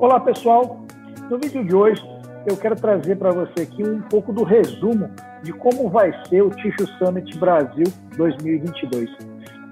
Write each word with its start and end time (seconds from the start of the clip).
Olá, 0.00 0.20
pessoal. 0.20 0.86
No 1.28 1.40
vídeo 1.40 1.64
de 1.64 1.74
hoje, 1.74 2.00
eu 2.46 2.56
quero 2.56 2.76
trazer 2.76 3.16
para 3.16 3.32
você 3.32 3.62
aqui 3.62 3.82
um 3.82 4.00
pouco 4.02 4.32
do 4.32 4.44
resumo 4.44 5.10
de 5.42 5.52
como 5.52 5.90
vai 5.90 6.12
ser 6.28 6.40
o 6.40 6.50
Ticho 6.50 6.86
Summit 6.98 7.36
Brasil 7.36 7.82
2022. 8.16 9.10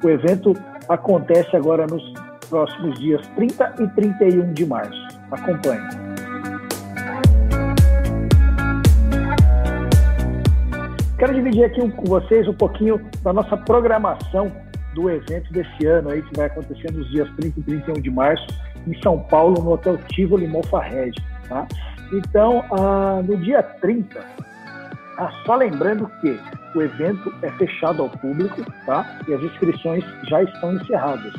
O 0.02 0.08
evento 0.08 0.52
acontece 0.88 1.54
agora 1.54 1.86
nos 1.86 2.02
próximos 2.50 2.98
dias 2.98 3.24
30 3.36 3.74
e 3.78 3.86
31 3.90 4.52
de 4.52 4.66
março. 4.66 5.00
Acompanhe. 5.30 5.86
Quero 11.20 11.34
dividir 11.34 11.66
aqui 11.66 11.88
com 11.92 12.04
vocês 12.04 12.48
um 12.48 12.54
pouquinho 12.54 13.00
da 13.22 13.32
nossa 13.32 13.56
programação 13.56 14.50
do 14.96 15.10
evento 15.10 15.52
desse 15.52 15.86
ano 15.86 16.08
aí, 16.08 16.22
que 16.22 16.34
vai 16.34 16.46
acontecer 16.46 16.90
nos 16.90 17.08
dias 17.10 17.28
30 17.36 17.60
e 17.60 17.62
31 17.62 18.00
de 18.00 18.10
março, 18.10 18.46
em 18.86 19.00
São 19.02 19.20
Paulo, 19.20 19.62
no 19.62 19.72
Hotel 19.72 19.98
Tivoli 20.08 20.48
Mofarred. 20.48 21.14
Tá? 21.48 21.66
Então, 22.12 22.64
ah, 22.72 23.22
no 23.22 23.36
dia 23.36 23.62
30, 23.62 24.18
ah, 25.18 25.30
só 25.44 25.54
lembrando 25.56 26.10
que 26.20 26.40
o 26.74 26.82
evento 26.82 27.32
é 27.42 27.50
fechado 27.52 28.02
ao 28.02 28.08
público 28.08 28.64
tá? 28.86 29.20
e 29.28 29.34
as 29.34 29.42
inscrições 29.42 30.02
já 30.28 30.42
estão 30.42 30.74
encerradas. 30.74 31.34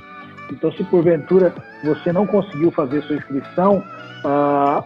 Então, 0.52 0.71
se 0.73 0.83
porventura 0.85 1.53
você 1.83 2.13
não 2.13 2.27
conseguiu 2.27 2.71
fazer 2.71 3.02
sua 3.03 3.16
inscrição, 3.16 3.83
ah, 4.23 4.83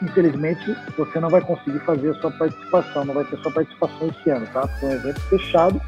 infelizmente 0.00 0.76
você 0.96 1.18
não 1.18 1.28
vai 1.28 1.40
conseguir 1.40 1.80
fazer 1.80 2.10
a 2.10 2.14
sua 2.14 2.30
participação, 2.30 3.04
não 3.04 3.14
vai 3.14 3.24
ter 3.24 3.36
sua 3.38 3.52
participação 3.52 4.08
esse 4.08 4.30
ano, 4.30 4.46
tá? 4.52 4.66
Foi 4.78 4.90
um 4.90 4.92
evento 4.92 5.20
fechado 5.22 5.80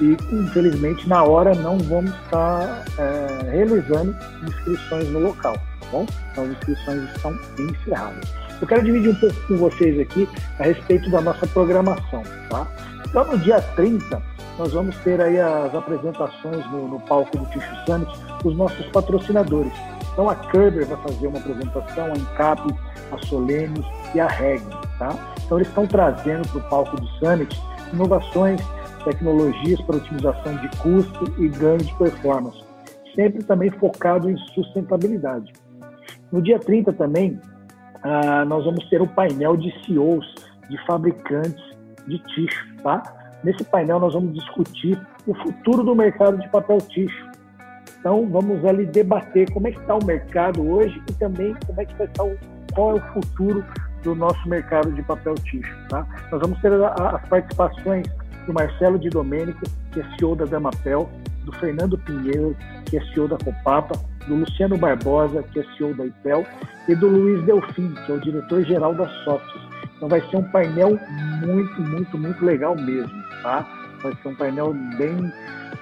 e 0.00 0.16
infelizmente 0.32 1.08
na 1.08 1.22
hora 1.22 1.54
não 1.54 1.78
vamos 1.78 2.12
estar 2.24 2.84
é, 2.98 3.50
realizando 3.50 4.14
inscrições 4.46 5.08
no 5.10 5.20
local, 5.20 5.54
tá 5.54 5.86
bom? 5.90 6.06
Então 6.32 6.44
as 6.44 6.50
inscrições 6.50 7.02
estão 7.14 7.38
encerradas. 7.58 8.32
Eu 8.60 8.66
quero 8.66 8.84
dividir 8.84 9.10
um 9.10 9.14
pouco 9.14 9.36
com 9.46 9.56
vocês 9.56 10.00
aqui 10.00 10.28
a 10.58 10.64
respeito 10.64 11.10
da 11.10 11.20
nossa 11.20 11.46
programação, 11.46 12.22
tá? 12.48 12.66
Então 13.08 13.24
no 13.24 13.38
dia 13.38 13.60
30 13.76 14.22
nós 14.58 14.72
vamos 14.72 14.96
ter 14.98 15.20
aí 15.20 15.38
as 15.40 15.74
apresentações 15.74 16.66
no, 16.70 16.88
no 16.88 17.00
palco 17.00 17.36
do 17.38 17.46
Ticho 17.46 17.76
Summit 17.86 18.12
dos 18.42 18.56
nossos 18.56 18.86
patrocinadores. 18.86 19.72
Então 20.12 20.28
a 20.28 20.34
Kerber 20.34 20.84
vai 20.86 20.96
fazer 21.02 21.28
uma 21.28 21.38
apresentação, 21.38 22.06
a 22.06 22.16
Encap, 22.16 22.74
a 23.12 23.26
Solenes 23.26 23.86
e 24.14 24.20
a 24.20 24.26
Reg, 24.26 24.60
tá? 24.98 25.16
Então 25.44 25.58
eles 25.58 25.68
estão 25.68 25.86
trazendo 25.86 26.48
para 26.48 26.58
o 26.58 26.62
palco 26.68 27.00
do 27.00 27.06
Summit 27.20 27.56
inovações 27.92 28.60
tecnologias 29.08 29.80
para 29.82 29.96
otimização 29.96 30.56
de 30.56 30.68
custo 30.78 31.42
e 31.42 31.48
ganho 31.48 31.78
de 31.78 31.94
performance, 31.96 32.62
sempre 33.14 33.42
também 33.42 33.70
focado 33.70 34.30
em 34.30 34.36
sustentabilidade. 34.54 35.52
No 36.30 36.42
dia 36.42 36.58
30 36.58 36.92
também, 36.92 37.40
ah, 38.02 38.44
nós 38.44 38.64
vamos 38.64 38.86
ter 38.90 39.00
um 39.00 39.06
painel 39.06 39.56
de 39.56 39.72
CEOs 39.84 40.34
de 40.68 40.86
fabricantes 40.86 41.64
de 42.06 42.18
ticho, 42.18 42.66
tá? 42.82 43.02
Nesse 43.42 43.64
painel 43.64 43.98
nós 43.98 44.12
vamos 44.12 44.34
discutir 44.34 45.00
o 45.26 45.34
futuro 45.34 45.82
do 45.82 45.94
mercado 45.94 46.38
de 46.38 46.48
papel 46.48 46.78
ticho. 46.78 47.28
Então 47.98 48.28
vamos 48.28 48.64
ali 48.64 48.84
debater 48.84 49.50
como 49.52 49.68
é 49.68 49.72
que 49.72 49.80
está 49.80 49.96
o 49.96 50.04
mercado 50.04 50.68
hoje 50.68 51.02
e 51.08 51.12
também 51.14 51.56
como 51.66 51.80
é 51.80 51.84
que 51.84 51.94
vai 51.94 52.06
estar 52.06 52.24
o, 52.24 52.36
qual 52.74 52.92
é 52.92 52.94
o 52.94 53.12
futuro 53.14 53.64
do 54.02 54.14
nosso 54.14 54.48
mercado 54.48 54.92
de 54.92 55.02
papel 55.02 55.34
ticho, 55.34 55.74
tá? 55.88 56.06
Nós 56.30 56.40
vamos 56.40 56.60
ter 56.60 56.72
as 56.72 57.28
participações 57.28 58.06
do 58.48 58.54
Marcelo 58.54 58.98
Di 58.98 59.10
Domenico, 59.10 59.60
que 59.92 60.00
é 60.00 60.04
CEO 60.16 60.34
da 60.34 60.46
Damapel, 60.46 61.08
do 61.44 61.52
Fernando 61.52 61.98
Pinheiro, 61.98 62.56
que 62.86 62.96
é 62.96 63.04
CEO 63.12 63.28
da 63.28 63.36
Copapa, 63.36 63.94
do 64.26 64.36
Luciano 64.36 64.76
Barbosa, 64.78 65.42
que 65.42 65.60
é 65.60 65.64
CEO 65.76 65.94
da 65.94 66.06
IPEL, 66.06 66.46
e 66.88 66.94
do 66.94 67.08
Luiz 67.08 67.44
Delfim, 67.44 67.94
que 68.06 68.10
é 68.10 68.14
o 68.14 68.20
diretor-geral 68.20 68.94
da 68.94 69.06
Softs. 69.24 69.62
Então 69.96 70.08
vai 70.08 70.20
ser 70.30 70.38
um 70.38 70.50
painel 70.50 70.98
muito, 71.44 71.82
muito, 71.82 72.18
muito 72.18 72.44
legal 72.44 72.74
mesmo, 72.74 73.22
tá? 73.42 73.66
Vai 74.02 74.16
ser 74.22 74.28
um 74.28 74.34
painel 74.34 74.72
bem 74.96 75.16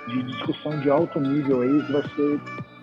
de 0.08 0.22
discussão 0.24 0.76
de 0.80 0.90
alto 0.90 1.20
nível 1.20 1.62
aí, 1.62 1.92
vai 1.92 2.02
ser 2.16 2.40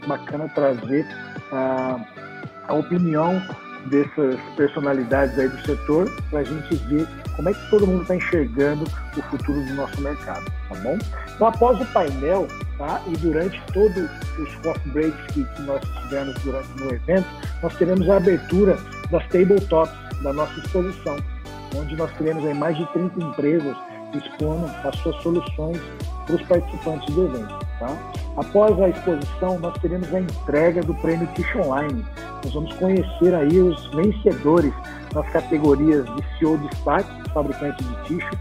bacana 0.08 0.48
trazer 0.50 1.06
a 1.52 2.74
opinião 2.74 3.42
dessas 3.88 4.40
personalidades 4.56 5.38
aí 5.38 5.48
do 5.48 5.66
setor 5.66 6.10
para 6.30 6.40
a 6.40 6.44
gente 6.44 6.76
ver 6.88 7.08
como 7.36 7.50
é 7.50 7.54
que 7.54 7.70
todo 7.70 7.88
mundo 7.88 8.04
está 8.04 8.16
enxergando 8.16 8.86
o 9.18 9.22
futuro 9.24 9.62
do 9.66 9.74
nosso 9.74 10.00
mercado, 10.02 10.46
tá 10.70 10.76
bom? 10.82 10.98
Então, 11.36 11.48
após 11.48 11.82
o 11.82 11.86
painel, 11.88 12.48
tá? 12.78 13.02
E 13.08 13.18
durante 13.18 13.62
todos 13.74 14.10
os 14.38 14.56
coffee 14.56 14.92
breaks 14.92 15.26
que, 15.34 15.44
que 15.44 15.62
nós 15.64 15.82
tivemos 16.04 16.36
durante 16.44 16.70
no 16.80 16.94
evento, 16.94 17.28
nós 17.62 17.76
teremos 17.76 18.10
a 18.10 18.18
abertura 18.18 18.78
das 19.10 19.28
tabletops 19.28 20.22
da 20.22 20.32
nossa 20.32 20.60
exposição, 20.60 21.18
onde 21.76 21.96
nós 21.96 22.12
teremos 22.18 22.46
aí 22.46 22.54
mais 22.54 22.78
de 22.78 22.86
30 22.94 23.20
empresas 23.20 23.76
expondo 24.14 24.66
as 24.84 24.96
suas 25.00 25.16
soluções 25.24 25.82
para 26.26 26.36
os 26.36 26.42
participantes 26.44 27.14
do 27.14 27.26
evento. 27.26 27.60
Tá? 27.80 27.98
Após 28.38 28.80
a 28.80 28.90
exposição, 28.90 29.60
nós 29.60 29.78
teremos 29.80 30.14
a 30.14 30.20
entrega 30.20 30.82
do 30.82 30.94
prêmio 30.96 31.28
Tish 31.34 31.56
Online. 31.56 32.06
Nós 32.44 32.54
vamos 32.54 32.74
conhecer 32.76 33.34
aí 33.34 33.60
os 33.60 33.88
vencedores 33.88 34.74
nas 35.14 35.30
categorias 35.32 36.06
de 36.06 36.38
CEO 36.38 36.58
Destaque, 36.58 37.30
fabricante 37.32 37.84
de 37.84 38.04
ticho, 38.04 38.32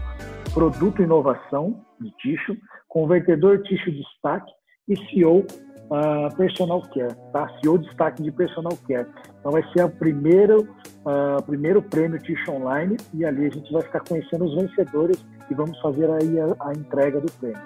Produto 0.53 1.01
Inovação 1.01 1.85
de 2.01 2.11
ticho, 2.17 2.55
Convertedor 2.89 3.63
Ticho 3.63 3.91
Destaque 3.91 4.51
e 4.89 4.97
CEO 5.09 5.39
uh, 5.39 5.45
ah, 5.91 6.29
Personal 6.35 6.81
Care, 6.93 7.15
tá? 7.31 7.47
CEO 7.61 7.77
Destaque 7.77 8.21
de 8.21 8.31
Personal 8.31 8.77
Care. 8.87 9.07
Então 9.39 9.51
vai 9.51 9.63
ser 9.71 9.85
o 9.85 9.89
primeiro, 9.89 10.67
uh, 11.05 11.41
primeiro 11.45 11.81
prêmio 11.81 12.19
Ticho 12.19 12.51
Online 12.51 12.97
e 13.13 13.23
ali 13.25 13.47
a 13.47 13.49
gente 13.49 13.71
vai 13.71 13.81
ficar 13.83 14.01
conhecendo 14.01 14.45
os 14.45 14.55
vencedores 14.55 15.25
e 15.49 15.53
vamos 15.53 15.79
fazer 15.79 16.09
aí 16.09 16.39
a, 16.39 16.69
a 16.69 16.73
entrega 16.73 17.21
do 17.21 17.31
prêmio. 17.33 17.61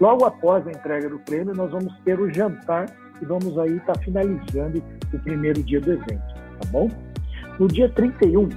Logo 0.00 0.24
após 0.24 0.66
a 0.66 0.70
entrega 0.70 1.08
do 1.08 1.18
prêmio, 1.20 1.54
nós 1.54 1.70
vamos 1.70 1.92
ter 2.04 2.20
o 2.20 2.32
jantar 2.32 2.86
e 3.20 3.24
vamos 3.24 3.58
aí 3.58 3.76
estar 3.76 3.94
tá 3.94 4.00
finalizando 4.00 4.82
o 5.12 5.18
primeiro 5.18 5.62
dia 5.62 5.80
do 5.80 5.92
evento, 5.92 6.34
tá 6.60 6.68
bom? 6.70 6.88
No 7.58 7.66
dia 7.66 7.88
31, 7.88 8.48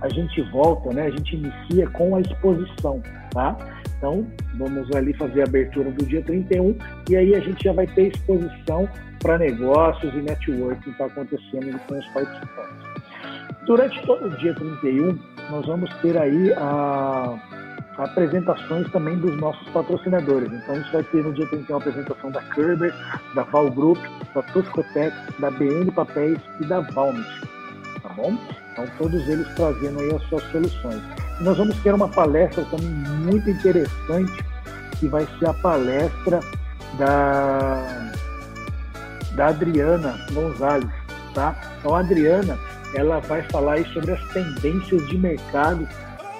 a 0.00 0.08
gente 0.08 0.40
volta, 0.50 0.92
né? 0.92 1.06
A 1.06 1.10
gente 1.10 1.36
inicia 1.36 1.88
com 1.90 2.14
a 2.14 2.20
exposição, 2.20 3.02
tá? 3.30 3.56
Então, 3.96 4.26
vamos 4.56 4.94
ali 4.94 5.12
fazer 5.14 5.40
a 5.40 5.44
abertura 5.44 5.90
do 5.90 6.06
dia 6.06 6.22
31 6.22 6.76
e 7.10 7.16
aí 7.16 7.34
a 7.34 7.40
gente 7.40 7.64
já 7.64 7.72
vai 7.72 7.86
ter 7.86 8.08
exposição 8.08 8.88
para 9.20 9.38
negócios 9.38 10.14
e 10.14 10.18
networking 10.18 10.90
está 10.90 11.06
acontecendo 11.06 11.78
com 11.86 11.98
os 11.98 12.06
participantes. 12.08 12.88
Durante 13.66 14.00
todo 14.06 14.26
o 14.26 14.36
dia 14.38 14.54
31, 14.54 15.18
nós 15.50 15.66
vamos 15.66 15.92
ter 15.96 16.16
aí 16.16 16.52
a 16.54 17.57
apresentações 17.98 18.90
também 18.92 19.16
dos 19.18 19.36
nossos 19.38 19.68
patrocinadores. 19.70 20.50
Então, 20.52 20.74
a 20.74 20.78
gente 20.78 20.92
vai 20.92 21.02
ter 21.02 21.24
no 21.24 21.32
dia 21.32 21.46
31 21.46 21.74
a 21.74 21.78
apresentação 21.78 22.30
da 22.30 22.40
Kerber, 22.42 22.94
da 23.34 23.42
Val 23.42 23.70
Group, 23.70 23.98
da 24.34 24.42
Toscotec, 24.42 25.14
da 25.40 25.50
BN 25.50 25.90
Papéis 25.90 26.38
e 26.60 26.66
da 26.66 26.80
Valmit. 26.80 27.28
Tá 28.02 28.08
bom? 28.10 28.38
Então, 28.72 28.86
todos 28.96 29.28
eles 29.28 29.46
trazendo 29.54 30.00
aí 30.00 30.14
as 30.14 30.22
suas 30.28 30.42
soluções. 30.52 31.02
E 31.40 31.42
nós 31.42 31.58
vamos 31.58 31.76
ter 31.82 31.92
uma 31.92 32.08
palestra 32.08 32.64
também 32.66 32.88
muito 32.88 33.50
interessante, 33.50 34.44
que 34.98 35.08
vai 35.08 35.26
ser 35.38 35.48
a 35.48 35.54
palestra 35.54 36.40
da, 36.96 38.12
da 39.34 39.46
Adriana 39.48 40.18
Gonzalez, 40.32 40.88
tá? 41.34 41.56
Então, 41.78 41.94
a 41.96 42.00
Adriana, 42.00 42.56
ela 42.94 43.18
vai 43.20 43.42
falar 43.42 43.74
aí 43.74 43.84
sobre 43.92 44.12
as 44.12 44.32
tendências 44.32 45.06
de 45.08 45.18
mercado 45.18 45.86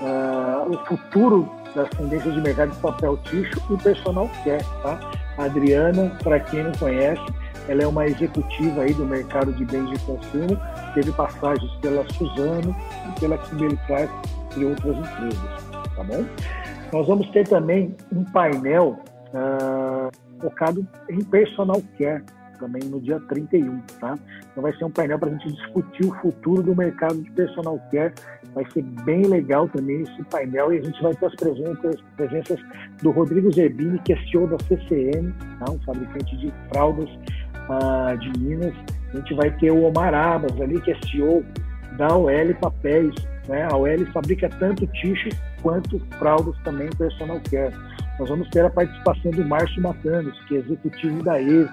uh, 0.01 0.71
o 0.71 0.87
futuro 0.87 1.49
das 1.75 1.89
tendências 1.91 2.35
de 2.35 2.41
mercado 2.41 2.71
de 2.71 2.79
papel 2.79 3.17
ticho 3.25 3.61
e 3.71 3.77
personal 3.83 4.31
care, 4.45 4.65
tá? 4.83 4.99
A 5.37 5.45
Adriana, 5.45 6.17
para 6.23 6.41
quem 6.41 6.65
não 6.65 6.73
conhece, 6.73 7.23
ela 7.69 7.83
é 7.83 7.87
uma 7.87 8.07
executiva 8.07 8.83
aí 8.83 8.95
do 8.95 9.05
mercado 9.05 9.53
de 9.53 9.65
bens 9.65 9.91
de 9.91 9.99
consumo, 10.01 10.59
teve 10.95 11.13
passagens 11.13 11.71
pela 11.77 12.05
Suzano 12.13 12.75
e 13.07 13.21
pela 13.21 13.37
Kimberly 13.39 13.79
Clark 13.87 14.13
e 14.57 14.65
outras 14.65 14.97
empresas, 14.97 15.65
tá 15.95 16.03
bom? 16.03 16.25
Nós 16.93 17.07
vamos 17.07 17.29
ter 17.31 17.47
também 17.47 17.95
um 18.11 18.25
painel 18.25 18.99
uh, 19.35 20.11
focado 20.41 20.87
em 21.11 21.23
personal 21.23 21.83
care, 21.99 22.25
também 22.59 22.83
no 22.85 23.01
dia 23.01 23.21
31, 23.21 23.81
tá? 24.01 24.15
Então 24.51 24.63
vai 24.63 24.73
ser 24.77 24.85
um 24.85 24.91
painel 24.91 25.19
para 25.19 25.31
a 25.31 25.33
gente 25.33 25.53
discutir 25.53 26.07
o 26.07 26.15
futuro 26.21 26.63
do 26.63 26.75
mercado 26.75 27.21
de 27.23 27.31
personal 27.33 27.79
care. 27.91 28.13
Vai 28.55 28.65
ser 28.73 28.83
bem 28.83 29.23
legal 29.23 29.69
também 29.69 30.03
esse 30.03 30.23
painel 30.25 30.73
e 30.73 30.79
a 30.79 30.83
gente 30.83 31.03
vai 31.03 31.15
ter 31.15 31.27
as 31.27 31.35
presenças, 31.35 32.01
presenças 32.17 32.61
do 33.03 33.11
Rodrigo 33.11 33.53
Zerbini, 33.53 33.99
que 34.01 34.13
é 34.13 34.17
CEO 34.31 34.47
da 34.47 34.59
CCM, 34.59 35.33
tá? 35.59 35.71
um 35.71 35.79
fabricante 35.81 36.37
de 36.37 36.53
fraldas 36.69 37.09
uh, 37.69 38.17
de 38.19 38.41
Minas. 38.41 38.75
A 39.13 39.17
gente 39.17 39.35
vai 39.35 39.51
ter 39.59 39.71
o 39.71 39.85
Omar 39.85 40.15
Abas 40.15 40.61
ali, 40.61 40.81
que 40.81 40.91
é 40.91 40.99
CEO 41.11 41.45
da 41.97 42.17
OL 42.17 42.55
Papéis. 42.61 43.15
Né? 43.49 43.67
A 43.71 43.77
OL 43.77 44.07
fabrica 44.13 44.49
tanto 44.59 44.87
ticho 44.89 45.29
quanto 45.63 45.99
fraldas 46.19 46.57
também 46.65 46.89
personal 46.91 47.41
care. 47.51 47.75
Nós 48.19 48.29
vamos 48.29 48.49
ter 48.51 48.65
a 48.65 48.71
participação 48.71 49.31
do 49.31 49.45
Márcio 49.45 49.81
Matanos, 49.81 50.39
que 50.47 50.57
é 50.57 50.59
executivo 50.59 51.23
da 51.23 51.41
Exit, 51.41 51.71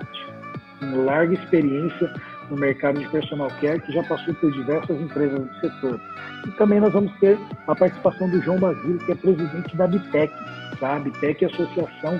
larga 0.81 1.33
experiência 1.33 2.13
no 2.49 2.57
mercado 2.57 2.99
de 2.99 3.09
personal 3.09 3.49
care, 3.61 3.79
que 3.81 3.91
já 3.91 4.03
passou 4.03 4.33
por 4.35 4.51
diversas 4.51 4.99
empresas 4.99 5.39
do 5.39 5.59
setor. 5.59 5.99
E 6.45 6.51
também 6.51 6.79
nós 6.79 6.93
vamos 6.93 7.11
ter 7.19 7.37
a 7.67 7.75
participação 7.75 8.29
do 8.29 8.41
João 8.41 8.59
Basílio, 8.59 8.99
que 8.99 9.11
é 9.11 9.15
presidente 9.15 9.75
da 9.75 9.87
Bitec. 9.87 10.33
Tá? 10.79 10.97
A 10.97 10.99
Bitec 10.99 11.43
é 11.43 11.47
a 11.47 11.51
associação 11.51 12.19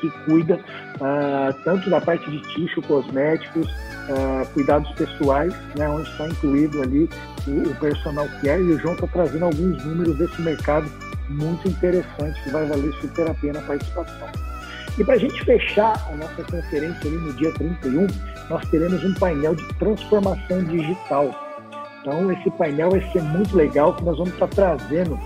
que 0.00 0.10
cuida 0.24 0.56
uh, 0.56 1.52
tanto 1.64 1.88
da 1.88 2.00
parte 2.00 2.28
de 2.30 2.40
tixo, 2.54 2.82
cosméticos, 2.82 3.66
uh, 3.66 4.46
cuidados 4.52 4.90
pessoais, 4.92 5.54
né, 5.76 5.88
onde 5.88 6.08
está 6.10 6.28
incluído 6.28 6.82
ali 6.82 7.08
o, 7.46 7.70
o 7.70 7.74
personal 7.76 8.28
care, 8.42 8.62
e 8.62 8.72
o 8.72 8.78
João 8.78 8.94
está 8.94 9.06
trazendo 9.06 9.46
alguns 9.46 9.84
números 9.84 10.18
desse 10.18 10.42
mercado 10.42 10.90
muito 11.28 11.68
interessante, 11.68 12.42
que 12.42 12.50
vai 12.50 12.66
valer 12.66 12.92
super 12.94 13.30
a 13.30 13.34
pena 13.34 13.58
a 13.58 13.62
participação. 13.62 14.28
E 14.98 15.04
para 15.04 15.14
a 15.14 15.18
gente 15.18 15.44
fechar 15.44 15.94
a 16.10 16.16
nossa 16.16 16.42
conferência 16.44 17.08
ali 17.08 17.16
no 17.16 17.32
dia 17.34 17.52
31, 17.52 18.06
nós 18.48 18.66
teremos 18.68 19.04
um 19.04 19.14
painel 19.14 19.54
de 19.54 19.66
transformação 19.74 20.64
digital. 20.64 21.30
Então, 22.00 22.30
esse 22.32 22.50
painel 22.52 22.90
vai 22.90 23.00
ser 23.12 23.22
muito 23.22 23.56
legal, 23.56 23.94
que 23.94 24.04
nós 24.04 24.16
vamos 24.16 24.32
estar 24.32 24.48
trazendo 24.48 25.18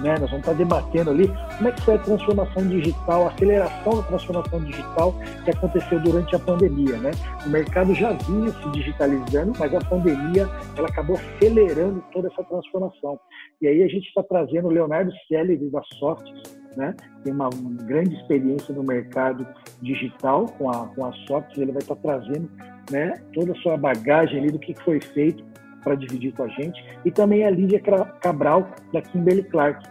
né? 0.00 0.16
Nós 0.18 0.30
vamos 0.30 0.38
estar 0.38 0.54
debatendo 0.54 1.10
ali 1.10 1.28
como 1.56 1.68
é 1.68 1.72
que 1.72 1.82
foi 1.82 1.94
a 1.94 1.98
transformação 1.98 2.66
digital, 2.66 3.26
a 3.26 3.30
aceleração 3.30 3.96
da 3.96 4.02
transformação 4.02 4.64
digital 4.64 5.14
que 5.44 5.50
aconteceu 5.50 6.00
durante 6.00 6.34
a 6.34 6.38
pandemia, 6.38 6.96
né? 6.98 7.10
O 7.46 7.48
mercado 7.48 7.94
já 7.94 8.12
vinha 8.12 8.50
se 8.50 8.70
digitalizando, 8.70 9.52
mas 9.58 9.74
a 9.74 9.80
pandemia 9.80 10.48
ela 10.76 10.88
acabou 10.88 11.16
acelerando 11.16 12.02
toda 12.12 12.28
essa 12.28 12.42
transformação. 12.44 13.18
E 13.60 13.66
aí 13.66 13.82
a 13.82 13.88
gente 13.88 14.08
está 14.08 14.22
trazendo 14.22 14.68
o 14.68 14.70
Leonardo 14.70 15.12
Celery 15.28 15.70
da 15.70 15.82
Softs, 15.98 16.59
né? 16.76 16.94
Tem 17.24 17.32
uma 17.32 17.50
grande 17.84 18.14
experiência 18.16 18.74
no 18.74 18.82
mercado 18.82 19.46
digital 19.82 20.46
com 20.46 20.70
a 20.70 20.86
com 20.88 21.04
a 21.04 21.12
Softs, 21.26 21.58
ele 21.58 21.72
vai 21.72 21.82
estar 21.82 21.96
trazendo, 21.96 22.48
né, 22.90 23.14
toda 23.32 23.52
a 23.52 23.54
sua 23.56 23.76
bagagem 23.76 24.40
ali 24.40 24.50
do 24.50 24.58
que 24.58 24.74
foi 24.82 25.00
feito 25.00 25.44
para 25.82 25.94
dividir 25.94 26.32
com 26.34 26.44
a 26.44 26.48
gente, 26.48 26.82
e 27.04 27.10
também 27.10 27.46
a 27.46 27.50
Lídia 27.50 27.80
Cabral, 28.20 28.68
da 28.92 29.00
Kimberly 29.00 29.42
Clark. 29.44 29.82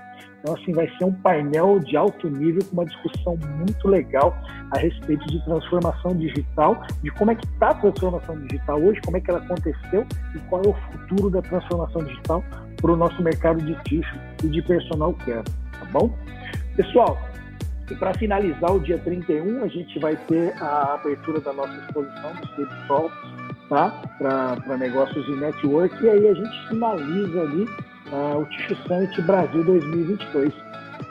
Então, 0.41 0.55
assim, 0.55 0.71
vai 0.71 0.87
ser 0.97 1.05
um 1.05 1.11
painel 1.11 1.79
de 1.79 1.97
alto 1.97 2.29
nível 2.29 2.63
com 2.65 2.73
uma 2.73 2.85
discussão 2.85 3.37
muito 3.57 3.87
legal 3.87 4.37
a 4.71 4.79
respeito 4.79 5.25
de 5.27 5.43
transformação 5.43 6.15
digital, 6.15 6.81
de 7.03 7.11
como 7.11 7.31
é 7.31 7.35
que 7.35 7.45
está 7.45 7.69
a 7.69 7.73
transformação 7.73 8.39
digital 8.47 8.81
hoje, 8.81 9.01
como 9.03 9.17
é 9.17 9.19
que 9.19 9.29
ela 9.29 9.39
aconteceu 9.39 10.05
e 10.35 10.39
qual 10.49 10.61
é 10.63 10.67
o 10.69 10.73
futuro 10.73 11.29
da 11.29 11.41
transformação 11.41 12.03
digital 12.03 12.43
para 12.77 12.91
o 12.91 12.95
nosso 12.95 13.21
mercado 13.21 13.61
de 13.61 13.75
tixo 13.83 14.15
e 14.43 14.47
de 14.47 14.61
personal 14.61 15.13
care, 15.25 15.43
tá 15.43 15.85
bom? 15.91 16.09
Pessoal, 16.79 17.21
e 17.91 17.95
para 17.95 18.13
finalizar 18.13 18.71
o 18.71 18.79
dia 18.79 18.97
31, 18.99 19.65
a 19.65 19.67
gente 19.67 19.99
vai 19.99 20.15
ter 20.15 20.55
a 20.63 20.93
abertura 20.93 21.41
da 21.41 21.51
nossa 21.51 21.73
exposição 21.73 22.33
do 22.35 22.45
State 22.45 22.87
Talks, 22.87 23.17
tá? 23.67 24.01
para 24.17 24.77
negócios 24.77 25.25
de 25.25 25.35
network, 25.35 25.93
e 26.01 26.09
aí 26.09 26.29
a 26.29 26.33
gente 26.33 26.67
finaliza 26.69 27.41
ali 27.41 27.63
uh, 28.13 28.39
o 28.39 28.45
Ticho 28.45 28.77
Summit 28.87 29.21
Brasil 29.23 29.61
2022, 29.65 30.53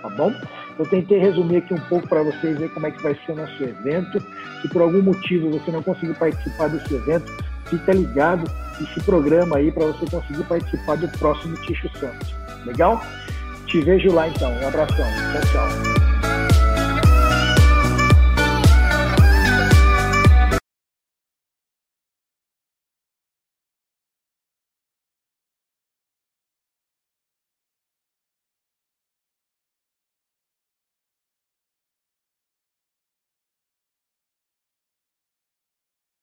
tá 0.00 0.09
bom? 0.09 0.32
Eu 0.79 0.87
tentei 0.87 1.19
resumir 1.19 1.59
aqui 1.59 1.75
um 1.75 1.81
pouco 1.81 2.09
para 2.09 2.23
vocês 2.23 2.59
ver 2.59 2.73
como 2.73 2.87
é 2.87 2.91
que 2.91 3.03
vai 3.03 3.14
ser 3.26 3.32
o 3.32 3.37
nosso 3.37 3.62
evento. 3.62 4.23
Se 4.62 4.69
por 4.71 4.81
algum 4.81 5.03
motivo 5.03 5.50
você 5.50 5.71
não 5.71 5.82
conseguir 5.82 6.14
participar 6.14 6.69
desse 6.69 6.94
evento, 6.94 7.31
fica 7.67 7.93
ligado 7.93 8.50
e 8.81 8.87
se 8.87 9.05
programa 9.05 9.59
aí 9.59 9.71
para 9.71 9.85
você 9.85 10.06
conseguir 10.11 10.44
participar 10.44 10.97
do 10.97 11.09
próximo 11.19 11.55
Ticho 11.56 11.91
Summit. 11.99 12.35
Legal? 12.64 13.03
Te 13.69 13.82
vejo 13.82 14.15
lá 14.15 14.26
então. 14.29 14.50
Um 14.50 14.67
abração. 14.67 15.06
Tchau, 15.32 15.43
tchau. 15.53 16.08